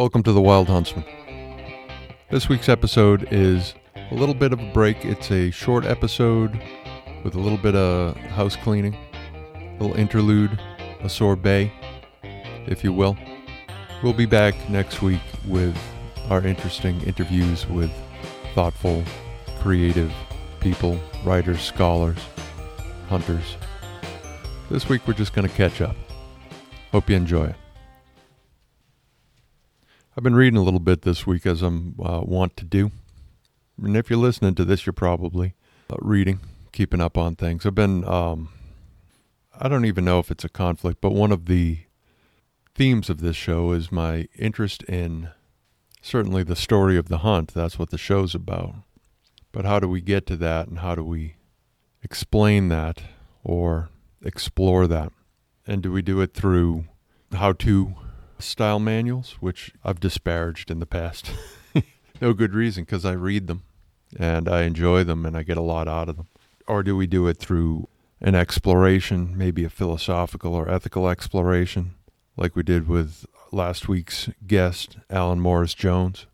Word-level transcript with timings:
Welcome 0.00 0.22
to 0.22 0.32
the 0.32 0.40
Wild 0.40 0.68
Huntsman. 0.68 1.04
This 2.30 2.48
week's 2.48 2.70
episode 2.70 3.28
is 3.30 3.74
a 4.10 4.14
little 4.14 4.34
bit 4.34 4.50
of 4.54 4.58
a 4.58 4.72
break. 4.72 5.04
It's 5.04 5.30
a 5.30 5.50
short 5.50 5.84
episode 5.84 6.58
with 7.22 7.34
a 7.34 7.38
little 7.38 7.58
bit 7.58 7.74
of 7.74 8.16
house 8.16 8.56
cleaning, 8.56 8.94
a 8.94 9.76
little 9.78 9.94
interlude, 9.94 10.58
a 11.02 11.08
sorbet, 11.10 11.70
if 12.66 12.82
you 12.82 12.94
will. 12.94 13.14
We'll 14.02 14.14
be 14.14 14.24
back 14.24 14.54
next 14.70 15.02
week 15.02 15.20
with 15.46 15.76
our 16.30 16.40
interesting 16.46 17.02
interviews 17.02 17.66
with 17.66 17.92
thoughtful, 18.54 19.04
creative 19.60 20.10
people, 20.60 20.98
writers, 21.26 21.60
scholars, 21.60 22.20
hunters. 23.10 23.58
This 24.70 24.88
week 24.88 25.06
we're 25.06 25.12
just 25.12 25.34
going 25.34 25.46
to 25.46 25.54
catch 25.54 25.82
up. 25.82 25.94
Hope 26.90 27.10
you 27.10 27.16
enjoy 27.16 27.48
it. 27.48 27.56
I've 30.20 30.24
been 30.24 30.34
reading 30.34 30.58
a 30.58 30.62
little 30.62 30.80
bit 30.80 31.00
this 31.00 31.26
week 31.26 31.46
as 31.46 31.62
I'm 31.62 31.94
uh, 31.98 32.20
want 32.22 32.54
to 32.58 32.66
do. 32.66 32.90
And 33.82 33.96
if 33.96 34.10
you're 34.10 34.18
listening 34.18 34.54
to 34.56 34.66
this, 34.66 34.84
you're 34.84 34.92
probably 34.92 35.54
uh, 35.88 35.96
reading, 35.98 36.40
keeping 36.72 37.00
up 37.00 37.16
on 37.16 37.36
things. 37.36 37.64
I've 37.64 37.74
been, 37.74 38.04
um, 38.04 38.52
I 39.58 39.66
don't 39.68 39.86
even 39.86 40.04
know 40.04 40.18
if 40.18 40.30
it's 40.30 40.44
a 40.44 40.50
conflict, 40.50 41.00
but 41.00 41.14
one 41.14 41.32
of 41.32 41.46
the 41.46 41.84
themes 42.74 43.08
of 43.08 43.22
this 43.22 43.34
show 43.34 43.72
is 43.72 43.90
my 43.90 44.28
interest 44.38 44.82
in 44.82 45.30
certainly 46.02 46.42
the 46.42 46.54
story 46.54 46.98
of 46.98 47.08
the 47.08 47.18
hunt. 47.24 47.54
That's 47.54 47.78
what 47.78 47.88
the 47.88 47.96
show's 47.96 48.34
about. 48.34 48.74
But 49.52 49.64
how 49.64 49.80
do 49.80 49.88
we 49.88 50.02
get 50.02 50.26
to 50.26 50.36
that 50.36 50.68
and 50.68 50.80
how 50.80 50.94
do 50.94 51.02
we 51.02 51.36
explain 52.02 52.68
that 52.68 53.00
or 53.42 53.88
explore 54.22 54.86
that? 54.86 55.12
And 55.66 55.82
do 55.82 55.90
we 55.90 56.02
do 56.02 56.20
it 56.20 56.34
through 56.34 56.84
how 57.32 57.54
to 57.54 57.94
style 58.40 58.78
manuals, 58.78 59.36
which 59.40 59.72
I've 59.84 60.00
disparaged 60.00 60.70
in 60.70 60.80
the 60.80 60.86
past? 60.86 61.30
no 62.20 62.32
good 62.32 62.54
reason 62.54 62.84
because 62.84 63.04
I 63.04 63.12
read 63.12 63.46
them 63.46 63.62
and 64.18 64.48
I 64.48 64.62
enjoy 64.62 65.04
them 65.04 65.24
and 65.24 65.36
I 65.36 65.42
get 65.42 65.56
a 65.56 65.62
lot 65.62 65.88
out 65.88 66.08
of 66.08 66.16
them. 66.16 66.28
Or 66.66 66.82
do 66.82 66.96
we 66.96 67.06
do 67.06 67.26
it 67.26 67.38
through 67.38 67.88
an 68.20 68.34
exploration, 68.34 69.36
maybe 69.36 69.64
a 69.64 69.70
philosophical 69.70 70.54
or 70.54 70.70
ethical 70.70 71.08
exploration, 71.08 71.94
like 72.36 72.54
we 72.54 72.62
did 72.62 72.88
with 72.88 73.24
last 73.52 73.88
week's 73.88 74.28
guest, 74.46 74.98
Alan 75.08 75.40
Morris 75.40 75.74
Jones? 75.74 76.26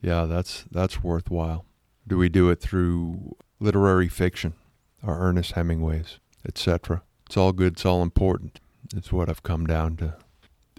Yeah, 0.00 0.24
that's 0.24 0.64
that's 0.70 1.02
worthwhile. 1.02 1.64
Do 2.06 2.18
we 2.18 2.28
do 2.28 2.50
it 2.50 2.60
through 2.60 3.36
literary 3.60 4.08
fiction, 4.08 4.54
or 5.02 5.18
Ernest 5.18 5.52
Hemingway's, 5.52 6.18
etc.? 6.46 7.02
It's 7.26 7.36
all 7.36 7.52
good. 7.52 7.74
It's 7.74 7.86
all 7.86 8.02
important. 8.02 8.60
It's 8.94 9.12
what 9.12 9.28
I've 9.28 9.44
come 9.44 9.66
down 9.66 9.96
to. 9.98 10.16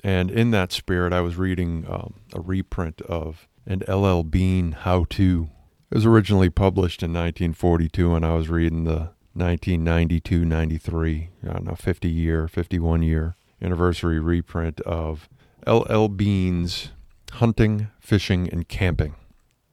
And 0.04 0.30
in 0.30 0.52
that 0.52 0.72
spirit, 0.72 1.14
I 1.14 1.22
was 1.22 1.38
reading 1.38 1.86
um, 1.90 2.16
a 2.34 2.42
reprint 2.42 3.02
of 3.04 3.48
an 3.66 3.84
L.L. 3.88 4.23
Bean 4.23 4.73
How 4.73 5.06
To. 5.12 5.50
It 5.90 5.96
was 5.96 6.06
originally 6.06 6.50
published 6.50 7.02
in 7.02 7.12
1942, 7.12 8.14
and 8.14 8.26
I 8.26 8.34
was 8.34 8.50
reading 8.50 8.84
the 8.84 9.12
1992 9.36 10.46
93, 10.46 11.30
I 11.44 11.54
don't 11.54 11.66
know, 11.66 11.76
50 11.76 12.09
year, 12.09 12.48
51 12.48 13.02
year 13.04 13.36
anniversary 13.62 14.20
reprint 14.20 14.81
of 14.81 15.30
L.L. 15.66 16.09
Bean's 16.09 16.90
Hunting, 17.31 17.88
Fishing, 18.00 18.50
and 18.50 18.68
Camping. 18.68 19.16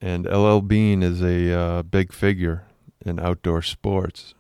And 0.01 0.27
L.L. 0.27 0.63
Bean 0.63 1.03
is 1.03 1.21
a 1.21 1.53
uh, 1.53 1.83
big 1.83 2.13
figure 2.13 2.65
in 3.05 3.19
outdoor 3.19 3.63
sports, 3.63 4.35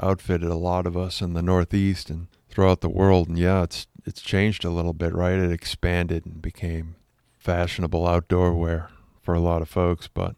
outfitted 0.00 0.48
a 0.48 0.54
lot 0.54 0.86
of 0.86 0.96
us 0.96 1.20
in 1.20 1.34
the 1.34 1.42
Northeast 1.42 2.08
and 2.08 2.28
throughout 2.48 2.80
the 2.80 2.88
world. 2.88 3.28
And 3.28 3.38
yeah, 3.38 3.64
it's 3.64 3.86
it's 4.04 4.20
changed 4.20 4.64
a 4.64 4.70
little 4.70 4.92
bit, 4.92 5.14
right? 5.14 5.38
It 5.38 5.52
expanded 5.52 6.26
and 6.26 6.42
became 6.42 6.96
fashionable 7.38 8.06
outdoor 8.06 8.54
wear 8.54 8.88
for 9.20 9.34
a 9.34 9.40
lot 9.40 9.62
of 9.62 9.68
folks, 9.68 10.08
but 10.08 10.36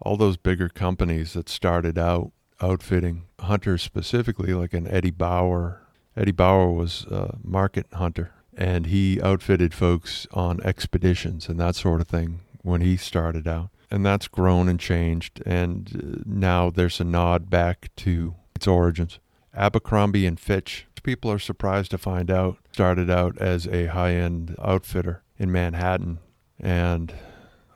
all 0.00 0.16
those 0.16 0.36
bigger 0.36 0.68
companies 0.68 1.32
that 1.34 1.48
started 1.48 1.98
out 1.98 2.32
outfitting 2.60 3.24
hunters 3.40 3.82
specifically, 3.82 4.54
like 4.54 4.72
an 4.72 4.86
Eddie 4.88 5.10
Bauer. 5.10 5.82
Eddie 6.16 6.32
Bauer 6.32 6.70
was 6.70 7.04
a 7.10 7.36
market 7.42 7.86
hunter, 7.92 8.32
and 8.56 8.86
he 8.86 9.20
outfitted 9.20 9.74
folks 9.74 10.26
on 10.32 10.60
expeditions 10.62 11.48
and 11.48 11.58
that 11.58 11.74
sort 11.74 12.00
of 12.00 12.08
thing 12.08 12.40
when 12.62 12.80
he 12.80 12.96
started 12.96 13.48
out. 13.48 13.70
And 13.90 14.06
that's 14.06 14.28
grown 14.28 14.68
and 14.68 14.80
changed, 14.80 15.42
and 15.44 15.90
uh, 15.94 16.22
now 16.24 16.70
there's 16.70 17.00
a 17.00 17.04
nod 17.04 17.50
back 17.50 17.90
to 17.96 18.36
its 18.54 18.66
origins. 18.66 19.18
Abercrombie 19.54 20.26
and 20.26 20.38
Fitch, 20.38 20.86
people 21.02 21.30
are 21.30 21.38
surprised 21.38 21.90
to 21.90 21.98
find 21.98 22.30
out, 22.30 22.58
started 22.72 23.10
out 23.10 23.36
as 23.38 23.66
a 23.66 23.86
high 23.86 24.14
end 24.14 24.56
outfitter 24.62 25.22
in 25.38 25.52
Manhattan 25.52 26.18
and 26.58 27.12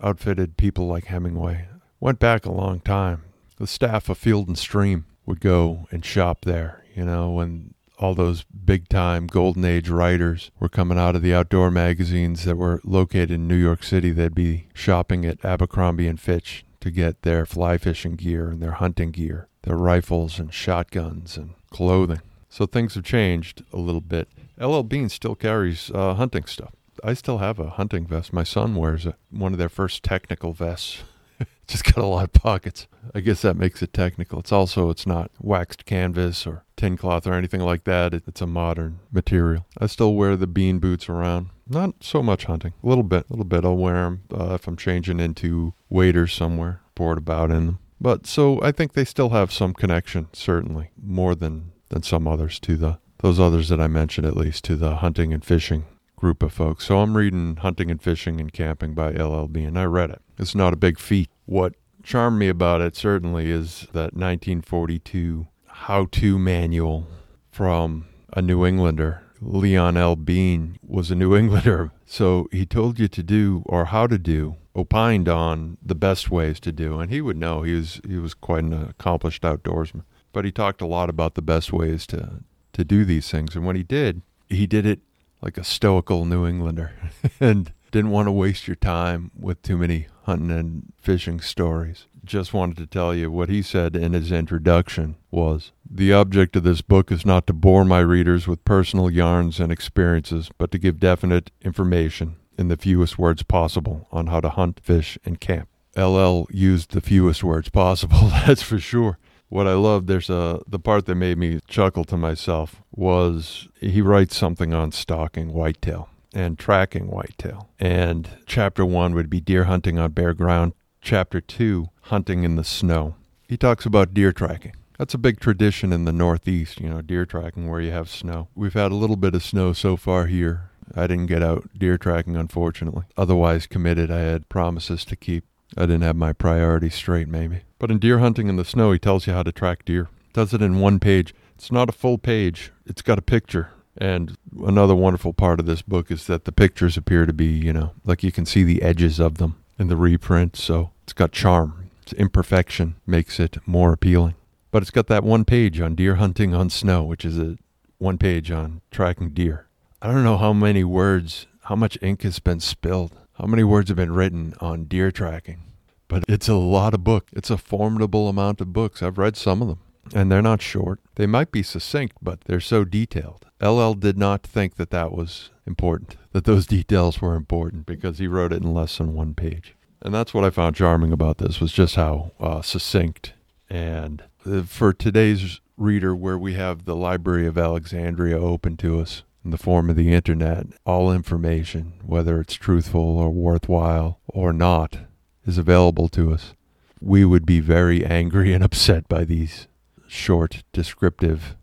outfitted 0.02 0.56
people 0.56 0.86
like 0.86 1.06
Hemingway. 1.06 1.68
Went 2.00 2.18
back 2.18 2.44
a 2.46 2.52
long 2.52 2.80
time. 2.80 3.24
The 3.58 3.66
staff 3.66 4.08
of 4.08 4.18
Field 4.18 4.48
and 4.48 4.58
Stream 4.58 5.06
would 5.24 5.40
go 5.40 5.88
and 5.90 6.04
shop 6.04 6.44
there, 6.44 6.84
you 6.94 7.04
know, 7.04 7.30
when 7.30 7.74
all 7.98 8.14
those 8.14 8.44
big 8.44 8.88
time 8.88 9.26
golden 9.26 9.64
age 9.64 9.88
writers 9.88 10.50
were 10.60 10.68
coming 10.68 10.98
out 10.98 11.16
of 11.16 11.22
the 11.22 11.34
outdoor 11.34 11.70
magazines 11.70 12.44
that 12.44 12.56
were 12.56 12.80
located 12.84 13.30
in 13.30 13.48
New 13.48 13.56
York 13.56 13.82
City. 13.82 14.10
They'd 14.10 14.34
be 14.34 14.68
shopping 14.74 15.24
at 15.24 15.42
Abercrombie 15.44 16.06
and 16.06 16.20
Fitch 16.20 16.64
to 16.80 16.90
get 16.90 17.22
their 17.22 17.46
fly 17.46 17.78
fishing 17.78 18.14
gear 18.14 18.50
and 18.50 18.62
their 18.62 18.72
hunting 18.72 19.10
gear, 19.10 19.48
their 19.62 19.76
rifles 19.76 20.38
and 20.38 20.52
shotguns 20.52 21.38
and 21.38 21.54
clothing. 21.76 22.22
So 22.48 22.64
things 22.64 22.94
have 22.94 23.04
changed 23.04 23.62
a 23.70 23.76
little 23.76 24.00
bit. 24.00 24.28
LL 24.58 24.80
Bean 24.80 25.10
still 25.10 25.34
carries 25.34 25.90
uh, 25.90 26.14
hunting 26.14 26.46
stuff. 26.46 26.72
I 27.04 27.12
still 27.12 27.36
have 27.38 27.58
a 27.58 27.68
hunting 27.68 28.06
vest. 28.06 28.32
My 28.32 28.44
son 28.44 28.76
wears 28.76 29.04
it. 29.04 29.16
One 29.30 29.52
of 29.52 29.58
their 29.58 29.68
first 29.68 30.02
technical 30.02 30.54
vests. 30.54 31.02
Just 31.66 31.84
got 31.84 31.98
a 32.02 32.06
lot 32.06 32.24
of 32.24 32.32
pockets. 32.32 32.86
I 33.14 33.20
guess 33.20 33.42
that 33.42 33.58
makes 33.58 33.82
it 33.82 33.92
technical. 33.92 34.38
It's 34.38 34.52
also 34.52 34.88
it's 34.88 35.06
not 35.06 35.30
waxed 35.38 35.84
canvas 35.84 36.46
or 36.46 36.64
tin 36.76 36.96
cloth 36.96 37.26
or 37.26 37.34
anything 37.34 37.60
like 37.60 37.84
that. 37.84 38.14
It, 38.14 38.22
it's 38.26 38.40
a 38.40 38.46
modern 38.46 39.00
material. 39.12 39.66
I 39.78 39.86
still 39.86 40.14
wear 40.14 40.34
the 40.34 40.46
bean 40.46 40.78
boots 40.78 41.10
around. 41.10 41.50
Not 41.68 41.96
so 42.00 42.22
much 42.22 42.46
hunting. 42.46 42.72
A 42.82 42.88
little 42.88 43.04
bit. 43.04 43.26
A 43.28 43.32
little 43.34 43.44
bit. 43.44 43.66
I'll 43.66 43.76
wear 43.76 44.04
them 44.04 44.22
uh, 44.32 44.54
if 44.54 44.66
I'm 44.66 44.76
changing 44.78 45.20
into 45.20 45.74
waders 45.90 46.32
somewhere. 46.32 46.80
Bored 46.94 47.18
about 47.18 47.50
in 47.50 47.66
them. 47.66 47.78
But 48.00 48.26
so 48.26 48.60
I 48.62 48.72
think 48.72 48.92
they 48.92 49.04
still 49.04 49.30
have 49.30 49.52
some 49.52 49.72
connection, 49.72 50.28
certainly 50.32 50.90
more 51.02 51.34
than 51.34 51.72
than 51.88 52.02
some 52.02 52.26
others 52.26 52.58
to 52.60 52.76
the 52.76 52.98
those 53.18 53.40
others 53.40 53.68
that 53.68 53.80
I 53.80 53.86
mentioned 53.86 54.26
at 54.26 54.36
least 54.36 54.64
to 54.64 54.76
the 54.76 54.96
hunting 54.96 55.32
and 55.32 55.44
fishing 55.44 55.84
group 56.16 56.42
of 56.42 56.52
folks. 56.52 56.86
So 56.86 56.98
I'm 56.98 57.16
reading 57.16 57.56
Hunting 57.56 57.90
and 57.90 58.00
Fishing 58.00 58.40
and 58.40 58.52
Camping 58.52 58.94
by 58.94 59.10
LL 59.10 59.46
Bean 59.46 59.66
and 59.66 59.78
I 59.78 59.84
read 59.84 60.10
it. 60.10 60.22
It's 60.38 60.54
not 60.54 60.72
a 60.72 60.76
big 60.76 60.98
feat. 60.98 61.30
What 61.44 61.74
charmed 62.02 62.38
me 62.38 62.48
about 62.48 62.80
it 62.80 62.96
certainly 62.96 63.50
is 63.50 63.88
that 63.92 64.14
1942 64.14 65.48
how-to 65.66 66.38
manual 66.38 67.06
from 67.50 68.06
a 68.32 68.40
New 68.40 68.64
Englander. 68.64 69.22
Leon 69.40 69.96
L. 69.96 70.16
Bean 70.16 70.78
was 70.82 71.10
a 71.10 71.14
New 71.14 71.36
Englander, 71.36 71.90
so 72.06 72.48
he 72.50 72.64
told 72.64 72.98
you 72.98 73.08
to 73.08 73.22
do 73.22 73.62
or 73.66 73.86
how 73.86 74.06
to 74.06 74.18
do, 74.18 74.56
opined 74.76 75.28
on 75.28 75.78
the 75.82 75.94
best 75.94 76.30
ways 76.30 76.60
to 76.60 76.70
do, 76.70 77.00
and 77.00 77.10
he 77.10 77.20
would 77.20 77.36
know. 77.36 77.62
He 77.62 77.74
was 77.74 78.00
he 78.06 78.18
was 78.18 78.34
quite 78.34 78.64
an 78.64 78.74
accomplished 78.74 79.42
outdoorsman 79.42 80.02
but 80.36 80.44
he 80.44 80.52
talked 80.52 80.82
a 80.82 80.86
lot 80.86 81.08
about 81.08 81.34
the 81.34 81.40
best 81.40 81.72
ways 81.72 82.06
to 82.06 82.42
to 82.74 82.84
do 82.84 83.06
these 83.06 83.30
things. 83.30 83.56
And 83.56 83.64
when 83.64 83.74
he 83.74 83.82
did, 83.82 84.20
he 84.50 84.66
did 84.66 84.84
it 84.84 85.00
like 85.40 85.56
a 85.56 85.64
stoical 85.64 86.26
New 86.26 86.46
Englander 86.46 86.92
and 87.40 87.72
didn't 87.90 88.10
want 88.10 88.28
to 88.28 88.32
waste 88.32 88.68
your 88.68 88.76
time 88.76 89.30
with 89.34 89.62
too 89.62 89.78
many 89.78 90.08
hunting 90.24 90.50
and 90.50 90.92
fishing 90.98 91.40
stories. 91.40 92.04
Just 92.22 92.52
wanted 92.52 92.76
to 92.76 92.86
tell 92.86 93.14
you 93.14 93.30
what 93.30 93.48
he 93.48 93.62
said 93.62 93.96
in 93.96 94.12
his 94.12 94.30
introduction 94.30 95.16
was 95.30 95.72
The 95.90 96.12
object 96.12 96.54
of 96.54 96.64
this 96.64 96.82
book 96.82 97.10
is 97.10 97.24
not 97.24 97.46
to 97.46 97.54
bore 97.54 97.86
my 97.86 98.00
readers 98.00 98.46
with 98.46 98.62
personal 98.66 99.10
yarns 99.10 99.58
and 99.58 99.72
experiences, 99.72 100.50
but 100.58 100.70
to 100.72 100.78
give 100.78 101.00
definite 101.00 101.50
information 101.62 102.36
in 102.58 102.68
the 102.68 102.76
fewest 102.76 103.18
words 103.18 103.42
possible 103.42 104.08
on 104.10 104.28
how 104.28 104.40
to 104.40 104.50
hunt, 104.50 104.80
fish, 104.82 105.18
and 105.24 105.40
camp. 105.40 105.68
LL 105.96 106.46
used 106.50 106.92
the 106.92 107.00
fewest 107.00 107.42
words 107.42 107.68
possible, 107.68 108.28
that's 108.46 108.62
for 108.62 108.78
sure 108.78 109.18
what 109.48 109.66
I 109.66 109.74
love, 109.74 110.06
there's 110.06 110.30
a 110.30 110.60
the 110.66 110.78
part 110.78 111.06
that 111.06 111.14
made 111.14 111.38
me 111.38 111.60
chuckle 111.68 112.04
to 112.04 112.16
myself 112.16 112.82
was 112.90 113.68
he 113.80 114.00
writes 114.00 114.36
something 114.36 114.74
on 114.74 114.92
stalking 114.92 115.52
whitetail 115.52 116.08
and 116.34 116.58
tracking 116.58 117.08
whitetail. 117.08 117.70
And 117.78 118.28
chapter 118.46 118.84
one 118.84 119.14
would 119.14 119.30
be 119.30 119.40
deer 119.40 119.64
hunting 119.64 119.98
on 119.98 120.12
bare 120.12 120.34
ground. 120.34 120.72
Chapter 121.00 121.40
two, 121.40 121.90
hunting 122.02 122.44
in 122.44 122.56
the 122.56 122.64
snow. 122.64 123.14
He 123.48 123.56
talks 123.56 123.86
about 123.86 124.12
deer 124.12 124.32
tracking. 124.32 124.74
That's 124.98 125.14
a 125.14 125.18
big 125.18 125.38
tradition 125.40 125.92
in 125.92 126.04
the 126.04 126.12
Northeast, 126.12 126.80
you 126.80 126.88
know, 126.88 127.02
deer 127.02 127.26
tracking 127.26 127.68
where 127.68 127.80
you 127.80 127.92
have 127.92 128.08
snow. 128.08 128.48
We've 128.54 128.72
had 128.72 128.90
a 128.90 128.96
little 128.96 129.16
bit 129.16 129.34
of 129.34 129.44
snow 129.44 129.72
so 129.72 129.96
far 129.96 130.26
here. 130.26 130.65
I 130.94 131.06
didn't 131.06 131.26
get 131.26 131.42
out 131.42 131.68
deer 131.76 131.98
tracking, 131.98 132.36
unfortunately. 132.36 133.04
Otherwise 133.16 133.66
committed, 133.66 134.10
I 134.10 134.20
had 134.20 134.48
promises 134.48 135.04
to 135.06 135.16
keep. 135.16 135.44
I 135.76 135.82
didn't 135.82 136.02
have 136.02 136.16
my 136.16 136.32
priorities 136.32 136.94
straight, 136.94 137.28
maybe. 137.28 137.62
But 137.78 137.90
in 137.90 137.98
deer 137.98 138.18
hunting 138.18 138.48
in 138.48 138.56
the 138.56 138.64
snow, 138.64 138.92
he 138.92 138.98
tells 138.98 139.26
you 139.26 139.32
how 139.32 139.42
to 139.42 139.52
track 139.52 139.84
deer. 139.84 140.08
Does 140.32 140.54
it 140.54 140.62
in 140.62 140.80
one 140.80 141.00
page. 141.00 141.34
It's 141.54 141.72
not 141.72 141.88
a 141.88 141.92
full 141.92 142.18
page. 142.18 142.70
It's 142.84 143.02
got 143.02 143.18
a 143.18 143.22
picture 143.22 143.70
And 143.98 144.36
another 144.64 144.94
wonderful 144.94 145.32
part 145.32 145.58
of 145.58 145.66
this 145.66 145.82
book 145.82 146.10
is 146.10 146.26
that 146.26 146.44
the 146.44 146.52
pictures 146.52 146.96
appear 146.96 147.24
to 147.26 147.32
be, 147.32 147.46
you 147.46 147.72
know, 147.72 147.92
like 148.04 148.22
you 148.22 148.30
can 148.30 148.44
see 148.44 148.62
the 148.62 148.82
edges 148.82 149.18
of 149.18 149.38
them 149.38 149.56
in 149.78 149.88
the 149.88 149.96
reprint. 149.96 150.56
So 150.56 150.90
it's 151.04 151.12
got 151.12 151.32
charm. 151.32 151.90
Its 152.02 152.12
imperfection 152.12 152.96
makes 153.06 153.40
it 153.40 153.56
more 153.66 153.92
appealing. 153.92 154.34
But 154.70 154.82
it's 154.82 154.90
got 154.90 155.06
that 155.06 155.24
one 155.24 155.44
page 155.44 155.80
on 155.80 155.94
deer 155.94 156.16
hunting 156.16 156.54
on 156.54 156.68
snow, 156.68 157.04
which 157.04 157.24
is 157.24 157.38
a 157.38 157.56
one 157.98 158.18
page 158.18 158.50
on 158.50 158.82
tracking 158.90 159.30
deer. 159.30 159.65
I 160.06 160.12
don't 160.12 160.22
know 160.22 160.36
how 160.36 160.52
many 160.52 160.84
words, 160.84 161.48
how 161.62 161.74
much 161.74 161.98
ink 162.00 162.22
has 162.22 162.38
been 162.38 162.60
spilled, 162.60 163.18
how 163.40 163.46
many 163.46 163.64
words 163.64 163.88
have 163.88 163.96
been 163.96 164.12
written 164.12 164.54
on 164.60 164.84
deer 164.84 165.10
tracking. 165.10 165.64
But 166.06 166.22
it's 166.28 166.46
a 166.46 166.54
lot 166.54 166.94
of 166.94 167.02
book. 167.02 167.26
It's 167.32 167.50
a 167.50 167.58
formidable 167.58 168.28
amount 168.28 168.60
of 168.60 168.72
books. 168.72 169.02
I've 169.02 169.18
read 169.18 169.36
some 169.36 169.60
of 169.60 169.66
them, 169.66 169.80
and 170.14 170.30
they're 170.30 170.40
not 170.40 170.62
short. 170.62 171.00
They 171.16 171.26
might 171.26 171.50
be 171.50 171.64
succinct, 171.64 172.18
but 172.22 172.42
they're 172.42 172.60
so 172.60 172.84
detailed. 172.84 173.46
LL 173.60 173.94
did 173.94 174.16
not 174.16 174.44
think 174.44 174.76
that 174.76 174.90
that 174.90 175.10
was 175.10 175.50
important, 175.66 176.16
that 176.30 176.44
those 176.44 176.66
details 176.68 177.20
were 177.20 177.34
important, 177.34 177.84
because 177.84 178.18
he 178.18 178.28
wrote 178.28 178.52
it 178.52 178.62
in 178.62 178.72
less 178.72 178.98
than 178.98 179.12
one 179.12 179.34
page. 179.34 179.74
And 180.00 180.14
that's 180.14 180.32
what 180.32 180.44
I 180.44 180.50
found 180.50 180.76
charming 180.76 181.10
about 181.10 181.38
this 181.38 181.60
was 181.60 181.72
just 181.72 181.96
how 181.96 182.30
uh, 182.38 182.62
succinct 182.62 183.32
and 183.68 184.22
uh, 184.48 184.62
for 184.62 184.92
today's 184.92 185.60
reader, 185.76 186.14
where 186.14 186.38
we 186.38 186.54
have 186.54 186.84
the 186.84 186.94
Library 186.94 187.48
of 187.48 187.58
Alexandria 187.58 188.38
open 188.38 188.76
to 188.76 189.00
us 189.00 189.24
in 189.46 189.52
the 189.52 189.56
form 189.56 189.88
of 189.88 189.94
the 189.94 190.12
internet, 190.12 190.66
all 190.84 191.12
information, 191.12 191.92
whether 192.04 192.40
it's 192.40 192.54
truthful 192.54 193.16
or 193.16 193.30
worthwhile 193.30 194.18
or 194.26 194.52
not, 194.52 194.98
is 195.44 195.56
available 195.56 196.08
to 196.08 196.32
us. 196.32 196.52
We 197.00 197.24
would 197.24 197.46
be 197.46 197.60
very 197.60 198.04
angry 198.04 198.52
and 198.52 198.64
upset 198.68 199.08
by 199.08 199.22
these 199.22 199.68
short, 200.08 200.64
descriptive 200.72 201.54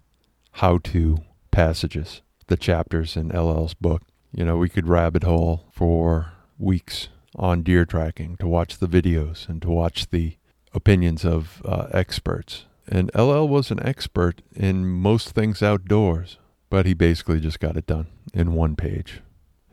how 0.52 0.78
to 0.78 1.18
passages, 1.52 2.22
the 2.48 2.56
chapters 2.56 3.18
in 3.18 3.36
LL's 3.36 3.74
book. 3.74 4.04
You 4.32 4.46
know, 4.46 4.56
we 4.56 4.70
could 4.70 4.88
rabbit 4.88 5.24
hole 5.24 5.66
for 5.74 6.32
weeks 6.58 7.10
on 7.36 7.64
deer 7.64 7.86
tracking 7.86 8.38
to 8.38 8.48
watch 8.48 8.78
the 8.78 8.88
videos 8.88 9.50
and 9.50 9.62
to 9.62 9.70
watch 9.70 10.10
the 10.10 10.38
opinions 10.74 11.26
of 11.26 11.62
uh, 11.66 11.88
experts. 11.92 12.64
And 12.88 13.12
LL 13.14 13.46
was 13.46 13.72
an 13.72 13.86
expert 13.86 14.42
in 14.56 14.88
most 14.88 15.32
things 15.32 15.62
outdoors, 15.62 16.38
but 16.74 16.88
he 16.88 16.96
basically 16.96 17.40
just 17.40 17.60
got 17.60 17.78
it 17.78 17.86
done 17.86 18.08
in 18.34 18.56
one 18.56 18.76
page. 18.76 19.22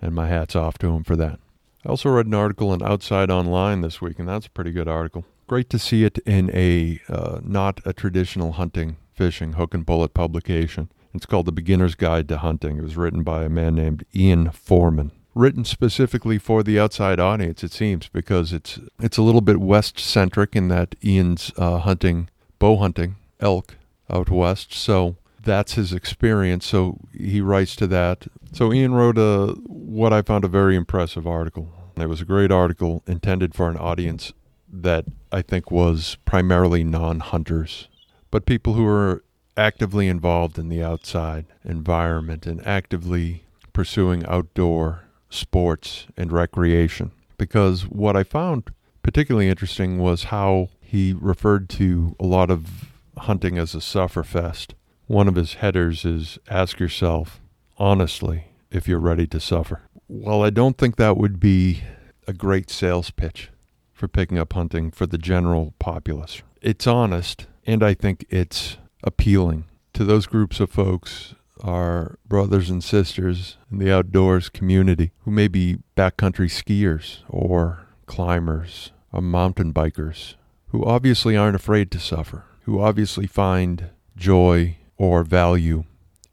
And 0.02 0.14
my 0.14 0.28
hat's 0.28 0.54
off 0.54 0.76
to 0.80 0.88
him 0.88 1.02
for 1.02 1.16
that. 1.16 1.40
I 1.82 1.88
also 1.88 2.10
read 2.10 2.26
an 2.26 2.34
article 2.34 2.74
in 2.74 2.82
Outside 2.82 3.30
Online 3.30 3.80
this 3.80 4.02
week, 4.02 4.18
and 4.18 4.28
that's 4.28 4.48
a 4.48 4.50
pretty 4.50 4.70
good 4.70 4.86
article. 4.86 5.24
Great 5.46 5.70
to 5.70 5.78
see 5.78 6.04
it 6.04 6.18
in 6.26 6.50
a 6.52 7.00
uh, 7.08 7.40
not 7.42 7.80
a 7.86 7.94
traditional 7.94 8.52
hunting, 8.52 8.98
fishing, 9.14 9.54
hook 9.54 9.72
and 9.72 9.86
bullet 9.86 10.12
publication. 10.12 10.90
It's 11.14 11.24
called 11.24 11.46
The 11.46 11.52
Beginner's 11.52 11.94
Guide 11.94 12.28
to 12.28 12.36
Hunting. 12.36 12.76
It 12.76 12.82
was 12.82 12.98
written 12.98 13.22
by 13.22 13.44
a 13.44 13.48
man 13.48 13.76
named 13.76 14.04
Ian 14.14 14.50
Foreman 14.50 15.10
written 15.34 15.64
specifically 15.64 16.36
for 16.36 16.62
the 16.62 16.78
outside 16.78 17.18
audience, 17.18 17.64
it 17.64 17.72
seems, 17.72 18.08
because 18.08 18.52
it's 18.52 18.78
it's 18.98 19.16
a 19.16 19.22
little 19.22 19.40
bit 19.40 19.58
west 19.58 19.98
centric 19.98 20.54
in 20.54 20.68
that 20.68 20.96
Ian's 21.02 21.50
uh, 21.56 21.78
hunting 21.78 22.28
bow 22.58 22.76
hunting 22.76 23.16
elk 23.40 23.76
out 24.10 24.28
west, 24.28 24.74
so 24.74 25.16
that's 25.42 25.74
his 25.74 25.92
experience. 25.92 26.66
So 26.66 26.98
he 27.16 27.40
writes 27.40 27.76
to 27.76 27.86
that. 27.88 28.26
So 28.52 28.72
Ian 28.72 28.94
wrote 28.94 29.18
a 29.18 29.54
what 29.66 30.12
I 30.12 30.22
found 30.22 30.44
a 30.44 30.48
very 30.48 30.76
impressive 30.76 31.26
article. 31.26 31.72
It 31.96 32.08
was 32.08 32.20
a 32.20 32.26
great 32.26 32.50
article 32.50 33.02
intended 33.06 33.54
for 33.54 33.68
an 33.68 33.76
audience 33.76 34.32
that 34.72 35.04
I 35.32 35.42
think 35.42 35.70
was 35.70 36.16
primarily 36.24 36.84
non-hunters, 36.84 37.88
but 38.30 38.46
people 38.46 38.74
who 38.74 38.86
are 38.86 39.22
actively 39.56 40.08
involved 40.08 40.58
in 40.58 40.68
the 40.68 40.82
outside 40.82 41.46
environment 41.64 42.46
and 42.46 42.66
actively 42.66 43.44
pursuing 43.72 44.24
outdoor 44.26 45.04
sports 45.28 46.06
and 46.16 46.32
recreation. 46.32 47.10
Because 47.36 47.82
what 47.82 48.16
I 48.16 48.22
found 48.22 48.70
particularly 49.02 49.48
interesting 49.48 49.98
was 49.98 50.24
how 50.24 50.68
he 50.80 51.14
referred 51.18 51.68
to 51.70 52.16
a 52.20 52.24
lot 52.24 52.50
of 52.50 52.90
hunting 53.18 53.58
as 53.58 53.74
a 53.74 53.78
sufferfest. 53.78 54.74
One 55.10 55.26
of 55.26 55.34
his 55.34 55.54
headers 55.54 56.04
is 56.04 56.38
Ask 56.48 56.78
yourself, 56.78 57.40
honestly, 57.78 58.44
if 58.70 58.86
you're 58.86 59.00
ready 59.00 59.26
to 59.26 59.40
suffer. 59.40 59.80
Well, 60.06 60.44
I 60.44 60.50
don't 60.50 60.78
think 60.78 60.94
that 60.94 61.16
would 61.16 61.40
be 61.40 61.82
a 62.28 62.32
great 62.32 62.70
sales 62.70 63.10
pitch 63.10 63.50
for 63.92 64.06
picking 64.06 64.38
up 64.38 64.52
hunting 64.52 64.92
for 64.92 65.06
the 65.08 65.18
general 65.18 65.74
populace. 65.80 66.42
It's 66.62 66.86
honest, 66.86 67.48
and 67.66 67.82
I 67.82 67.92
think 67.92 68.24
it's 68.30 68.76
appealing 69.02 69.64
to 69.94 70.04
those 70.04 70.26
groups 70.26 70.60
of 70.60 70.70
folks 70.70 71.34
our 71.60 72.16
brothers 72.24 72.70
and 72.70 72.84
sisters 72.84 73.56
in 73.68 73.78
the 73.78 73.92
outdoors 73.92 74.48
community 74.48 75.10
who 75.24 75.32
may 75.32 75.48
be 75.48 75.78
backcountry 75.96 76.46
skiers 76.46 77.22
or 77.28 77.80
climbers 78.06 78.92
or 79.12 79.22
mountain 79.22 79.74
bikers 79.74 80.36
who 80.68 80.84
obviously 80.84 81.36
aren't 81.36 81.56
afraid 81.56 81.90
to 81.90 81.98
suffer, 81.98 82.44
who 82.62 82.80
obviously 82.80 83.26
find 83.26 83.90
joy 84.16 84.76
or 85.00 85.24
value 85.24 85.82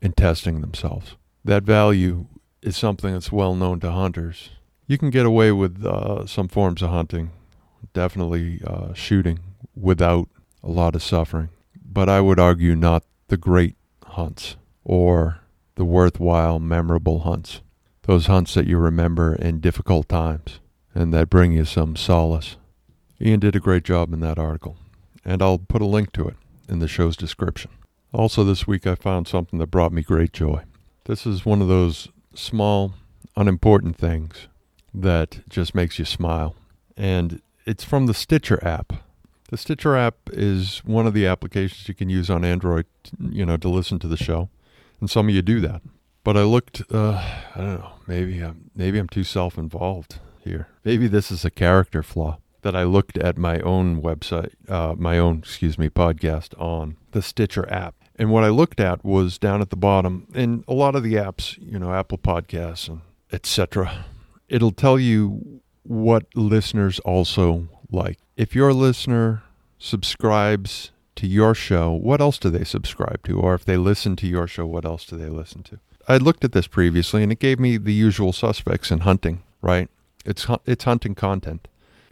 in 0.01 0.11
testing 0.11 0.59
themselves. 0.59 1.15
That 1.45 1.63
value 1.63 2.25
is 2.61 2.75
something 2.75 3.13
that's 3.13 3.31
well 3.31 3.55
known 3.55 3.79
to 3.79 3.91
hunters. 3.91 4.49
You 4.87 4.97
can 4.97 5.09
get 5.09 5.25
away 5.25 5.53
with 5.53 5.85
uh, 5.85 6.25
some 6.25 6.49
forms 6.49 6.81
of 6.81 6.89
hunting, 6.89 7.31
definitely 7.93 8.59
uh, 8.67 8.93
shooting, 8.93 9.39
without 9.73 10.27
a 10.61 10.69
lot 10.69 10.95
of 10.95 11.01
suffering. 11.01 11.47
But 11.81 12.09
I 12.09 12.19
would 12.19 12.41
argue 12.41 12.75
not 12.75 13.05
the 13.29 13.37
great 13.37 13.77
hunts 14.03 14.57
or 14.83 15.39
the 15.75 15.85
worthwhile, 15.85 16.59
memorable 16.59 17.19
hunts. 17.19 17.61
Those 18.01 18.25
hunts 18.25 18.53
that 18.55 18.67
you 18.67 18.77
remember 18.77 19.33
in 19.33 19.61
difficult 19.61 20.09
times 20.09 20.59
and 20.93 21.13
that 21.13 21.29
bring 21.29 21.53
you 21.53 21.63
some 21.63 21.95
solace. 21.95 22.57
Ian 23.21 23.39
did 23.39 23.55
a 23.55 23.61
great 23.61 23.85
job 23.85 24.11
in 24.11 24.19
that 24.19 24.37
article, 24.37 24.75
and 25.23 25.41
I'll 25.41 25.57
put 25.57 25.81
a 25.81 25.85
link 25.85 26.11
to 26.13 26.27
it 26.27 26.35
in 26.67 26.79
the 26.79 26.87
show's 26.89 27.15
description. 27.15 27.71
Also, 28.13 28.43
this 28.43 28.65
week 28.65 28.87
I 28.87 28.95
found 28.95 29.27
something 29.27 29.59
that 29.59 29.67
brought 29.67 29.91
me 29.91 30.01
great 30.01 30.33
joy. 30.33 30.63
This 31.05 31.25
is 31.25 31.45
one 31.45 31.61
of 31.61 31.67
those 31.67 32.07
small, 32.33 32.93
unimportant 33.35 33.97
things 33.97 34.47
that 34.93 35.41
just 35.49 35.75
makes 35.75 35.99
you 35.99 36.05
smile. 36.05 36.55
And 36.95 37.41
it's 37.65 37.83
from 37.83 38.05
the 38.05 38.13
Stitcher 38.13 38.63
app. 38.65 38.93
The 39.49 39.57
Stitcher 39.57 39.95
app 39.95 40.15
is 40.31 40.79
one 40.79 41.07
of 41.07 41.13
the 41.13 41.25
applications 41.27 41.87
you 41.87 41.93
can 41.93 42.09
use 42.09 42.29
on 42.29 42.43
Android, 42.43 42.85
you 43.19 43.45
know, 43.45 43.57
to 43.57 43.69
listen 43.69 43.99
to 43.99 44.07
the 44.07 44.17
show 44.17 44.49
and 44.99 45.09
some 45.09 45.29
of 45.29 45.35
you 45.35 45.41
do 45.41 45.59
that. 45.61 45.81
But 46.23 46.37
I 46.37 46.43
looked. 46.43 46.81
Uh, 46.91 47.23
I 47.55 47.57
don't 47.57 47.79
know. 47.79 47.91
Maybe 48.05 48.39
I'm 48.41 48.69
maybe 48.75 48.99
I'm 48.99 49.07
too 49.07 49.23
self-involved 49.23 50.19
here. 50.39 50.67
Maybe 50.83 51.07
this 51.07 51.31
is 51.31 51.45
a 51.45 51.51
character 51.51 52.03
flaw 52.03 52.39
that 52.61 52.75
I 52.75 52.83
looked 52.83 53.17
at 53.17 53.37
my 53.37 53.59
own 53.59 54.01
website, 54.01 54.53
uh, 54.67 54.95
my 54.97 55.17
own 55.17 55.39
excuse 55.39 55.77
me, 55.77 55.89
podcast 55.89 56.59
on 56.59 56.97
the 57.11 57.21
Stitcher 57.21 57.71
app. 57.71 57.95
And 58.15 58.31
what 58.31 58.43
I 58.43 58.49
looked 58.49 58.79
at 58.79 59.05
was 59.05 59.37
down 59.37 59.61
at 59.61 59.69
the 59.69 59.75
bottom, 59.75 60.27
in 60.33 60.63
a 60.67 60.73
lot 60.73 60.95
of 60.95 61.03
the 61.03 61.13
apps, 61.13 61.57
you 61.61 61.77
know, 61.77 61.93
Apple 61.93 62.17
Podcasts 62.17 62.89
and 62.89 63.01
etc. 63.31 64.05
It'll 64.49 64.71
tell 64.71 64.99
you 64.99 65.61
what 65.83 66.25
listeners 66.35 66.99
also 66.99 67.67
like. 67.91 68.17
If 68.35 68.55
your 68.55 68.73
listener 68.73 69.43
subscribes 69.77 70.91
to 71.15 71.27
your 71.27 71.53
show, 71.53 71.91
what 71.91 72.21
else 72.21 72.37
do 72.37 72.49
they 72.49 72.63
subscribe 72.63 73.23
to? 73.23 73.39
Or 73.39 73.53
if 73.53 73.65
they 73.65 73.77
listen 73.77 74.15
to 74.17 74.27
your 74.27 74.47
show, 74.47 74.65
what 74.65 74.85
else 74.85 75.05
do 75.05 75.17
they 75.17 75.29
listen 75.29 75.63
to? 75.63 75.79
I 76.07 76.17
looked 76.17 76.43
at 76.43 76.53
this 76.53 76.67
previously 76.67 77.23
and 77.23 77.31
it 77.31 77.39
gave 77.39 77.59
me 77.59 77.77
the 77.77 77.93
usual 77.93 78.31
suspects 78.31 78.91
in 78.91 78.99
hunting, 78.99 79.43
right? 79.61 79.89
It's 80.25 80.47
it's 80.65 80.85
hunting 80.85 81.15
content. 81.15 81.67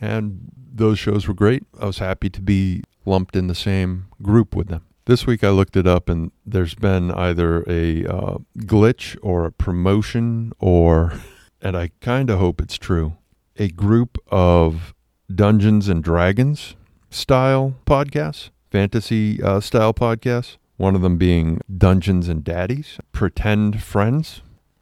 And 0.05 0.51
those 0.73 0.99
shows 0.99 1.27
were 1.27 1.33
great. 1.33 1.63
I 1.79 1.85
was 1.85 1.99
happy 1.99 2.29
to 2.29 2.41
be 2.41 2.83
lumped 3.05 3.35
in 3.35 3.47
the 3.47 3.55
same 3.55 4.07
group 4.21 4.55
with 4.55 4.67
them. 4.67 4.85
This 5.05 5.27
week 5.27 5.43
I 5.43 5.49
looked 5.49 5.75
it 5.75 5.85
up 5.85 6.09
and 6.09 6.31
there's 6.45 6.75
been 6.75 7.11
either 7.11 7.63
a 7.67 8.05
uh, 8.05 8.37
glitch 8.59 9.17
or 9.21 9.45
a 9.45 9.51
promotion 9.51 10.51
or, 10.59 11.13
and 11.61 11.77
I 11.77 11.91
kind 12.01 12.29
of 12.29 12.39
hope 12.39 12.61
it's 12.61 12.77
true, 12.77 13.17
a 13.57 13.67
group 13.69 14.17
of 14.31 14.93
Dungeons 15.33 15.87
and 15.87 16.03
Dragons 16.03 16.75
style 17.11 17.75
podcasts 17.85 18.49
fantasy 18.75 19.41
uh, 19.41 19.61
style 19.61 19.93
podcasts. 19.93 20.57
One 20.75 20.95
of 20.95 21.01
them 21.01 21.17
being 21.17 21.61
Dungeons 21.77 22.27
and 22.27 22.43
Daddies, 22.43 22.99
Pretend 23.13 23.81
Friends. 23.81 24.41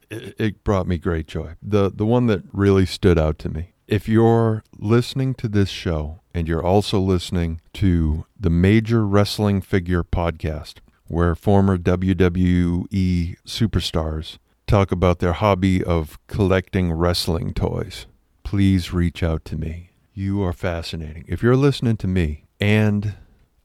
It, 0.10 0.34
it 0.40 0.64
brought 0.64 0.88
me 0.88 0.98
great 0.98 1.28
joy. 1.28 1.54
The 1.62 1.92
the 1.92 2.06
one 2.06 2.26
that 2.26 2.42
really 2.52 2.88
stood 2.88 3.20
out 3.20 3.38
to 3.40 3.50
me. 3.50 3.73
If 3.94 4.10
you're 4.10 4.64
listening 4.80 5.36
to 5.36 5.48
this 5.48 5.70
show 5.70 6.22
and 6.34 6.48
you're 6.48 6.66
also 6.66 7.00
listening 7.00 7.62
to 7.74 8.26
the 8.40 8.50
Major 8.50 9.06
Wrestling 9.06 9.62
Figure 9.62 10.04
podcast, 10.04 10.80
where 11.06 11.36
former 11.36 11.78
WWE 11.78 13.36
superstars 13.46 14.40
talk 14.66 14.92
about 14.92 15.20
their 15.20 15.34
hobby 15.34 15.84
of 15.84 16.18
collecting 16.26 16.92
wrestling 16.92 17.54
toys, 17.54 18.08
please 18.42 18.92
reach 18.92 19.22
out 19.22 19.46
to 19.46 19.58
me. 19.58 19.92
You 20.12 20.42
are 20.42 20.54
fascinating. 20.54 21.26
If 21.28 21.44
you're 21.44 21.56
listening 21.56 21.98
to 21.98 22.08
me 22.08 22.46
and 22.60 23.14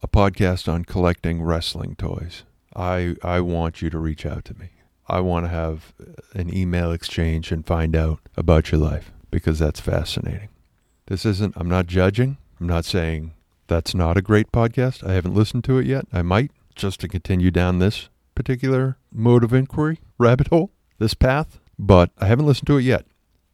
a 0.02 0.08
podcast 0.08 0.70
on 0.70 0.84
collecting 0.84 1.40
wrestling 1.40 1.96
toys. 1.96 2.44
I 2.76 3.16
I 3.24 3.40
want 3.40 3.80
you 3.80 3.88
to 3.88 3.98
reach 3.98 4.26
out 4.26 4.44
to 4.44 4.54
me. 4.58 4.72
I 5.08 5.20
want 5.20 5.46
to 5.46 5.48
have 5.48 5.94
an 6.34 6.54
email 6.54 6.92
exchange 6.92 7.50
and 7.50 7.66
find 7.66 7.96
out 7.96 8.20
about 8.36 8.70
your 8.70 8.80
life 8.82 9.10
because 9.30 9.58
that's 9.58 9.80
fascinating. 9.80 10.48
This 11.06 11.24
isn't, 11.24 11.54
I'm 11.56 11.68
not 11.68 11.86
judging. 11.86 12.38
I'm 12.60 12.66
not 12.66 12.84
saying 12.84 13.32
that's 13.66 13.94
not 13.94 14.16
a 14.16 14.22
great 14.22 14.50
podcast. 14.52 15.08
I 15.08 15.12
haven't 15.14 15.34
listened 15.34 15.64
to 15.64 15.78
it 15.78 15.86
yet. 15.86 16.06
I 16.12 16.22
might 16.22 16.50
just 16.74 17.00
to 17.00 17.08
continue 17.08 17.50
down 17.50 17.78
this 17.78 18.08
particular 18.34 18.96
mode 19.12 19.44
of 19.44 19.52
inquiry, 19.52 20.00
rabbit 20.18 20.48
hole, 20.48 20.70
this 20.98 21.14
path, 21.14 21.58
but 21.78 22.10
I 22.18 22.26
haven't 22.26 22.46
listened 22.46 22.66
to 22.68 22.78
it 22.78 22.82
yet. 22.82 23.04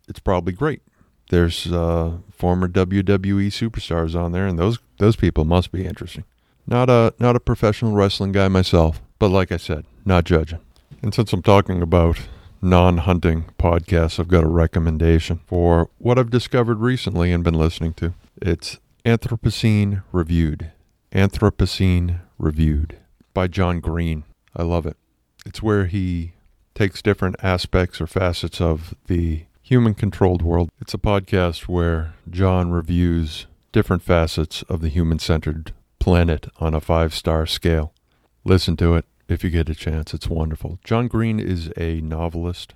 It's 0.09 0.21
probably 0.21 0.53
great. 0.53 0.83
There's 1.31 1.71
uh, 1.73 2.19
former 2.31 2.69
WWE 2.69 3.47
superstars 3.49 4.15
on 4.15 4.33
there, 4.33 4.47
and 4.47 4.59
those 4.59 4.79
those 4.99 5.17
people 5.17 5.45
must 5.45 5.73
be 5.73 5.87
interesting. 5.87 6.25
Not 6.67 6.91
a 6.91 7.15
not 7.19 7.37
a 7.37 7.41
professional 7.41 7.93
wrestling 7.93 8.33
guy 8.33 8.49
myself, 8.49 9.01
but 9.19 9.29
like 9.29 9.51
I 9.51 9.57
said, 9.57 9.87
not 10.05 10.25
judging. 10.25 10.61
And 11.03 11.15
since 11.15 11.33
I'm 11.33 11.43
talking 11.43 11.83
about 11.83 12.19
non-hunting 12.65 13.45
podcasts, 13.59 14.19
I've 14.19 14.29
got 14.29 14.43
a 14.43 14.49
recommendation 14.49 15.41
for 15.47 15.91
what 15.99 16.19
I've 16.19 16.31
discovered 16.31 16.81
recently 16.81 17.31
and 17.31 17.45
been 17.45 17.55
listening 17.55 17.93
to. 17.95 18.15
It's 18.41 18.79
Anthropocene 19.05 20.03
Reviewed. 20.13 20.73
Anthropocene 21.13 22.21
Reviewed 22.39 22.97
by 23.35 23.49
John 23.49 23.81
Green. 23.81 24.25
I 24.57 24.63
love 24.63 24.87
it. 24.87 24.97
It's 25.45 25.63
where 25.63 25.87
he 25.87 26.33
takes 26.75 27.03
different 27.03 27.37
aspects 27.43 28.01
or 28.01 28.07
facets 28.07 28.61
of 28.61 28.95
the 29.07 29.45
human 29.63 29.95
controlled 29.95 30.43
world. 30.43 30.71
It's 30.81 30.95
a 30.95 30.99
podcast 30.99 31.69
where 31.69 32.15
John 32.31 32.71
reviews 32.71 33.47
different 33.73 34.03
facets 34.03 34.63
of 34.63 34.81
the 34.81 34.89
human 34.89 35.19
centered 35.19 35.73
planet 35.99 36.49
on 36.59 36.75
a 36.75 36.81
five 36.81 37.15
star 37.15 37.45
scale. 37.45 37.93
Listen 38.45 38.77
to 38.79 38.95
it 38.95 39.05
if 39.35 39.45
you 39.45 39.51
get 39.51 39.69
a 39.69 39.75
chance. 39.75 40.15
It's 40.15 40.29
wonderful. 40.29 40.79
John 40.85 41.09
Green 41.09 41.39
is 41.39 41.71
a 41.77 42.01
novelist. 42.01 42.75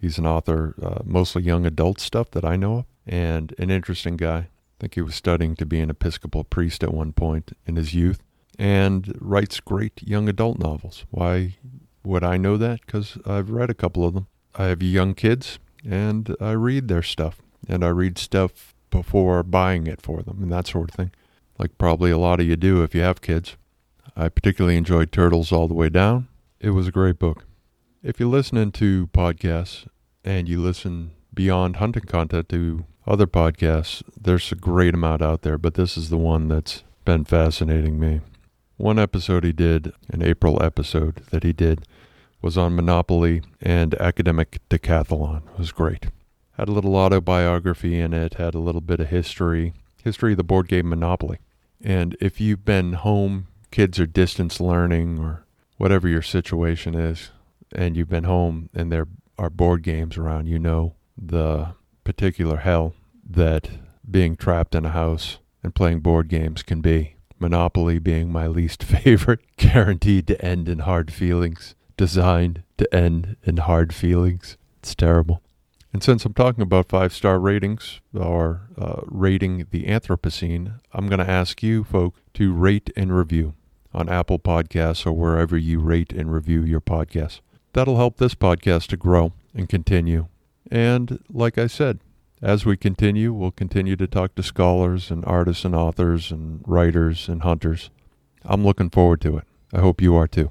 He's 0.00 0.16
an 0.16 0.26
author, 0.26 0.74
uh, 0.82 1.02
mostly 1.04 1.42
young 1.42 1.66
adult 1.66 2.00
stuff 2.00 2.30
that 2.30 2.44
I 2.44 2.56
know 2.56 2.78
of, 2.78 2.84
and 3.06 3.54
an 3.58 3.70
interesting 3.70 4.16
guy. 4.16 4.38
I 4.38 4.48
think 4.80 4.94
he 4.94 5.02
was 5.02 5.14
studying 5.14 5.56
to 5.56 5.66
be 5.66 5.80
an 5.80 5.90
Episcopal 5.90 6.44
priest 6.44 6.82
at 6.82 6.94
one 6.94 7.12
point 7.12 7.52
in 7.66 7.76
his 7.76 7.92
youth 7.92 8.22
and 8.58 9.14
writes 9.20 9.60
great 9.60 10.02
young 10.02 10.28
adult 10.28 10.58
novels. 10.58 11.04
Why 11.10 11.56
would 12.04 12.24
I 12.24 12.36
know 12.36 12.56
that? 12.56 12.80
Because 12.86 13.18
I've 13.26 13.50
read 13.50 13.70
a 13.70 13.74
couple 13.74 14.06
of 14.06 14.14
them. 14.14 14.26
I 14.54 14.64
have 14.66 14.82
young 14.82 15.14
kids, 15.14 15.58
and 15.84 16.34
I 16.40 16.52
read 16.52 16.88
their 16.88 17.02
stuff, 17.02 17.40
and 17.68 17.84
I 17.84 17.88
read 17.88 18.18
stuff 18.18 18.74
before 18.90 19.42
buying 19.42 19.86
it 19.86 20.00
for 20.00 20.22
them, 20.22 20.42
and 20.42 20.52
that 20.52 20.66
sort 20.66 20.90
of 20.90 20.94
thing. 20.94 21.12
Like 21.58 21.78
probably 21.78 22.10
a 22.10 22.18
lot 22.18 22.40
of 22.40 22.46
you 22.46 22.56
do 22.56 22.82
if 22.82 22.94
you 22.94 23.02
have 23.02 23.20
kids. 23.20 23.56
I 24.16 24.28
particularly 24.28 24.76
enjoyed 24.76 25.12
Turtles 25.12 25.52
All 25.52 25.68
the 25.68 25.74
Way 25.74 25.88
Down. 25.88 26.28
It 26.60 26.70
was 26.70 26.88
a 26.88 26.92
great 26.92 27.18
book. 27.18 27.44
If 28.02 28.18
you're 28.18 28.28
listening 28.28 28.72
to 28.72 29.08
podcasts 29.08 29.86
and 30.24 30.48
you 30.48 30.60
listen 30.60 31.12
beyond 31.32 31.76
hunting 31.76 32.04
content 32.04 32.48
to 32.50 32.84
other 33.06 33.26
podcasts, 33.26 34.02
there's 34.20 34.50
a 34.52 34.56
great 34.56 34.94
amount 34.94 35.22
out 35.22 35.42
there, 35.42 35.58
but 35.58 35.74
this 35.74 35.96
is 35.96 36.10
the 36.10 36.16
one 36.16 36.48
that's 36.48 36.82
been 37.04 37.24
fascinating 37.24 37.98
me. 37.98 38.20
One 38.76 38.98
episode 38.98 39.44
he 39.44 39.52
did, 39.52 39.92
an 40.08 40.22
April 40.22 40.62
episode 40.62 41.16
that 41.30 41.42
he 41.42 41.52
did, 41.52 41.86
was 42.42 42.56
on 42.56 42.76
Monopoly 42.76 43.42
and 43.60 43.94
academic 43.96 44.58
decathlon. 44.70 45.42
It 45.52 45.58
was 45.58 45.72
great. 45.72 46.06
Had 46.52 46.68
a 46.68 46.72
little 46.72 46.96
autobiography 46.96 48.00
in 48.00 48.12
it, 48.14 48.34
had 48.34 48.54
a 48.54 48.58
little 48.58 48.80
bit 48.80 49.00
of 49.00 49.08
history, 49.08 49.74
history 50.02 50.32
of 50.32 50.38
the 50.38 50.44
board 50.44 50.68
game 50.68 50.88
Monopoly. 50.88 51.38
And 51.82 52.16
if 52.20 52.40
you've 52.40 52.64
been 52.64 52.94
home, 52.94 53.46
kids 53.70 53.98
are 53.98 54.06
distance 54.06 54.60
learning 54.60 55.18
or 55.18 55.44
whatever 55.76 56.08
your 56.08 56.22
situation 56.22 56.94
is, 56.94 57.30
and 57.72 57.96
you've 57.96 58.08
been 58.08 58.24
home 58.24 58.68
and 58.74 58.90
there 58.90 59.06
are 59.38 59.50
board 59.50 59.82
games 59.82 60.18
around, 60.18 60.46
you 60.46 60.58
know 60.58 60.94
the 61.16 61.74
particular 62.04 62.58
hell 62.58 62.94
that 63.28 63.68
being 64.10 64.36
trapped 64.36 64.74
in 64.74 64.84
a 64.84 64.90
house 64.90 65.38
and 65.62 65.74
playing 65.74 66.00
board 66.00 66.28
games 66.28 66.62
can 66.62 66.80
be. 66.80 67.16
Monopoly 67.38 67.98
being 67.98 68.30
my 68.30 68.46
least 68.46 68.82
favorite, 68.84 69.40
guaranteed 69.56 70.26
to 70.26 70.44
end 70.44 70.68
in 70.68 70.80
hard 70.80 71.12
feelings, 71.12 71.74
designed 71.96 72.62
to 72.78 72.94
end 72.94 73.36
in 73.44 73.58
hard 73.58 73.94
feelings. 73.94 74.56
It's 74.80 74.94
terrible. 74.94 75.42
And 75.92 76.02
since 76.02 76.24
I'm 76.24 76.34
talking 76.34 76.62
about 76.62 76.88
five 76.88 77.12
star 77.12 77.38
ratings 77.38 78.00
or 78.14 78.68
uh, 78.78 79.00
rating 79.06 79.66
the 79.70 79.84
Anthropocene, 79.84 80.80
I'm 80.92 81.08
going 81.08 81.18
to 81.18 81.30
ask 81.30 81.62
you, 81.62 81.82
folk, 81.84 82.14
to 82.34 82.52
rate 82.52 82.90
and 82.96 83.16
review 83.16 83.54
on 83.92 84.08
Apple 84.08 84.38
Podcasts 84.38 85.06
or 85.06 85.12
wherever 85.12 85.56
you 85.56 85.80
rate 85.80 86.12
and 86.12 86.32
review 86.32 86.62
your 86.62 86.80
podcasts. 86.80 87.40
That'll 87.72 87.96
help 87.96 88.16
this 88.16 88.34
podcast 88.34 88.88
to 88.88 88.96
grow 88.96 89.32
and 89.54 89.68
continue. 89.68 90.26
And 90.70 91.22
like 91.32 91.58
I 91.58 91.66
said, 91.66 92.00
as 92.42 92.64
we 92.64 92.76
continue, 92.76 93.32
we'll 93.32 93.50
continue 93.50 93.96
to 93.96 94.06
talk 94.06 94.34
to 94.34 94.42
scholars 94.42 95.10
and 95.10 95.24
artists 95.24 95.64
and 95.64 95.74
authors 95.74 96.30
and 96.30 96.62
writers 96.66 97.28
and 97.28 97.42
hunters. 97.42 97.90
I'm 98.44 98.64
looking 98.64 98.90
forward 98.90 99.20
to 99.22 99.36
it. 99.38 99.44
I 99.72 99.80
hope 99.80 100.00
you 100.00 100.14
are 100.16 100.26
too. 100.26 100.50